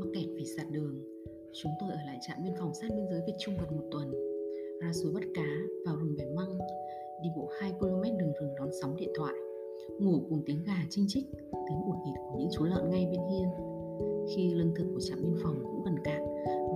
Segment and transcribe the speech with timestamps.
[0.00, 1.02] mặc kẹt vì sạt đường.
[1.62, 4.10] Chúng tôi ở lại trạm biên phòng sát biên giới Việt Trung gần một tuần.
[4.82, 5.50] Ra suối bắt cá,
[5.86, 6.58] vào rừng bẻ măng,
[7.22, 9.34] đi bộ 2 km đường rừng đón sóng điện thoại,
[10.00, 13.20] ngủ cùng tiếng gà chinh chích, tiếng ụt ịt của những chú lợn ngay bên
[13.30, 13.48] hiên.
[14.34, 16.22] Khi lương thực của trạm biên phòng cũng gần cạn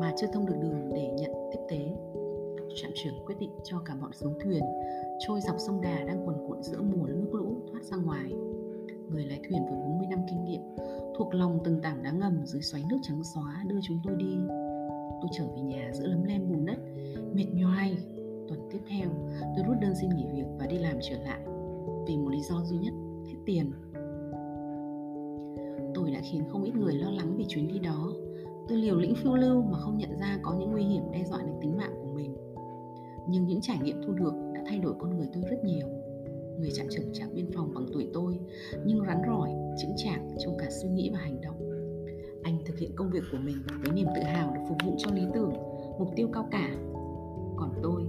[0.00, 1.96] mà chưa thông được đường để nhận tiếp tế,
[2.74, 4.62] trạm trưởng quyết định cho cả bọn xuống thuyền
[5.26, 8.32] trôi dọc sông Đà đang quần cuộn giữa mùa nước lũ thoát ra ngoài.
[9.12, 10.60] Người lái thuyền với 40 năm kinh nghiệm,
[11.18, 14.36] thuộc lòng từng tảng đá ngầm dưới xoáy nước trắng xóa đưa chúng tôi đi.
[15.20, 16.78] Tôi trở về nhà giữa lấm lem bùn đất,
[17.34, 17.98] mệt nhoài.
[18.48, 19.08] Tuần tiếp theo,
[19.56, 21.40] tôi rút đơn xin nghỉ việc và đi làm trở lại.
[22.06, 22.94] Vì một lý do duy nhất,
[23.26, 23.72] hết tiền.
[25.94, 28.12] Tôi đã khiến không ít người lo lắng vì chuyến đi đó.
[28.68, 31.42] Tôi liều lĩnh phiêu lưu mà không nhận ra có những nguy hiểm đe dọa
[31.42, 32.36] đến tính mạng của mình.
[33.28, 35.88] Nhưng những trải nghiệm thu được đã thay đổi con người tôi rất nhiều
[36.60, 38.19] người trạm trưởng trạm biên phòng bằng tuổi tôi
[40.82, 41.70] suy nghĩ và hành động.
[42.42, 45.10] Anh thực hiện công việc của mình với niềm tự hào để phục vụ cho
[45.10, 45.52] lý tưởng,
[45.98, 46.70] mục tiêu cao cả.
[47.56, 48.02] Còn tôi,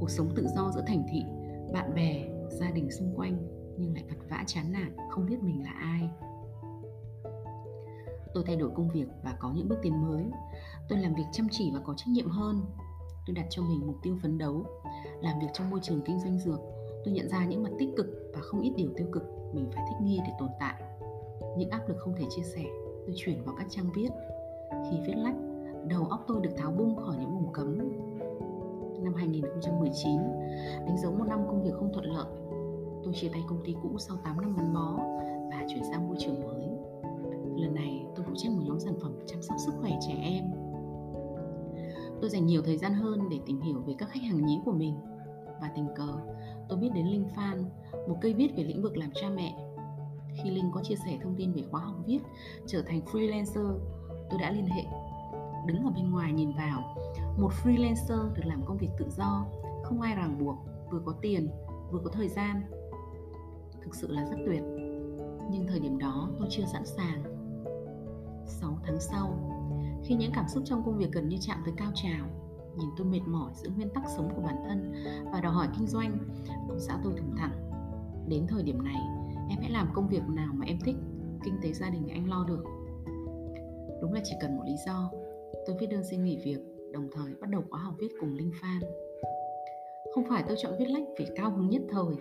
[0.00, 1.22] cuộc sống tự do giữa thành thị,
[1.72, 3.38] bạn bè, gia đình xung quanh
[3.78, 6.10] nhưng lại vật vã chán nản, không biết mình là ai.
[8.34, 10.24] Tôi thay đổi công việc và có những bước tiến mới.
[10.88, 12.60] Tôi làm việc chăm chỉ và có trách nhiệm hơn.
[13.26, 14.64] Tôi đặt cho mình mục tiêu phấn đấu,
[15.22, 16.60] làm việc trong môi trường kinh doanh dược.
[17.04, 19.22] Tôi nhận ra những mặt tích cực và không ít điều tiêu cực
[19.54, 20.82] mình phải thích nghi để tồn tại
[21.58, 22.64] những áp lực không thể chia sẻ
[23.06, 24.08] tôi chuyển vào các trang viết.
[24.90, 25.34] Khi viết lách
[25.88, 27.78] đầu óc tôi được tháo bung khỏi những vùng cấm.
[29.02, 30.18] Năm 2019
[30.86, 32.26] đánh dấu một năm công việc không thuận lợi.
[33.04, 34.96] Tôi chia tay công ty cũ sau 8 năm gắn bó
[35.50, 36.68] và chuyển sang môi trường mới.
[37.56, 40.44] Lần này tôi phụ trách một nhóm sản phẩm chăm sóc sức khỏe trẻ em.
[42.20, 44.72] Tôi dành nhiều thời gian hơn để tìm hiểu về các khách hàng nhí của
[44.72, 44.94] mình.
[45.60, 46.12] Và tình cờ
[46.68, 47.64] tôi biết đến Linh Phan,
[48.08, 49.65] một cây viết về lĩnh vực làm cha mẹ.
[50.42, 52.18] Khi Linh có chia sẻ thông tin về khóa học viết
[52.66, 53.78] trở thành freelancer,
[54.30, 54.82] tôi đã liên hệ.
[55.66, 56.96] Đứng ở bên ngoài nhìn vào,
[57.38, 59.46] một freelancer được làm công việc tự do,
[59.84, 60.56] không ai ràng buộc,
[60.90, 61.50] vừa có tiền,
[61.90, 62.62] vừa có thời gian.
[63.84, 64.62] Thực sự là rất tuyệt.
[65.50, 67.22] Nhưng thời điểm đó tôi chưa sẵn sàng.
[68.46, 69.38] 6 tháng sau,
[70.04, 72.26] khi những cảm xúc trong công việc gần như chạm tới cao trào,
[72.76, 74.92] nhìn tôi mệt mỏi giữa nguyên tắc sống của bản thân
[75.32, 76.18] và đòi hỏi kinh doanh
[76.68, 77.70] ông xã tôi thủng thẳng
[78.28, 79.00] đến thời điểm này
[79.50, 80.96] em hãy làm công việc nào mà em thích,
[81.44, 82.64] kinh tế gia đình anh lo được.
[84.02, 85.10] Đúng là chỉ cần một lý do,
[85.66, 86.58] tôi viết đơn xin nghỉ việc,
[86.92, 88.80] đồng thời bắt đầu khóa học viết cùng linh phan.
[90.14, 92.14] Không phải tôi chọn viết lách vì cao hứng nhất thời.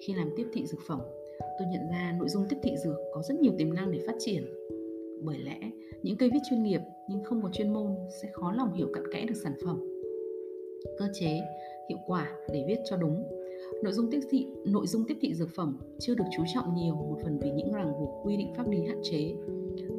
[0.00, 1.00] Khi làm tiếp thị dược phẩm,
[1.58, 4.14] tôi nhận ra nội dung tiếp thị dược có rất nhiều tiềm năng để phát
[4.18, 4.44] triển.
[5.22, 5.60] Bởi lẽ,
[6.02, 9.04] những cây viết chuyên nghiệp nhưng không có chuyên môn sẽ khó lòng hiểu cặn
[9.12, 9.80] kẽ được sản phẩm.
[10.98, 11.40] Cơ chế,
[11.88, 13.39] hiệu quả để viết cho đúng
[13.82, 16.94] nội dung tiếp thị, nội dung tiếp thị dược phẩm chưa được chú trọng nhiều,
[16.94, 19.34] một phần vì những ràng buộc quy định pháp lý hạn chế.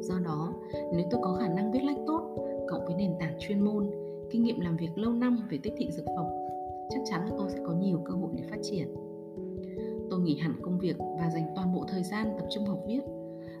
[0.00, 2.36] Do đó, nếu tôi có khả năng viết lách tốt
[2.68, 3.90] cộng với nền tảng chuyên môn,
[4.30, 6.26] kinh nghiệm làm việc lâu năm về tiếp thị dược phẩm,
[6.90, 8.94] chắc chắn là tôi sẽ có nhiều cơ hội để phát triển.
[10.10, 13.00] Tôi nghỉ hẳn công việc và dành toàn bộ thời gian tập trung học viết,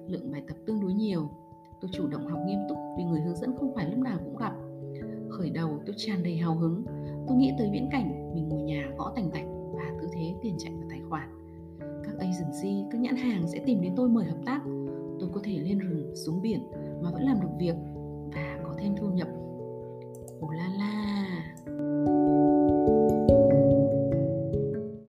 [0.06, 1.28] lượng bài tập tương đối nhiều.
[1.80, 4.36] Tôi chủ động học nghiêm túc vì người hướng dẫn không phải lúc nào cũng
[4.36, 4.52] gặp.
[5.30, 6.84] Khởi đầu tôi tràn đầy hào hứng,
[7.28, 9.44] tôi nghĩ tới viễn cảnh mình ngồi nhà gõ tành tạch
[9.82, 11.28] và tư thế tiền chạy vào tài khoản.
[12.04, 14.60] Các agency, các nhãn hàng sẽ tìm đến tôi mời hợp tác.
[15.20, 16.60] Tôi có thể lên rừng, xuống biển
[17.02, 17.74] mà vẫn làm được việc
[18.34, 19.28] và có thêm thu nhập.
[20.40, 20.71] Ồ la.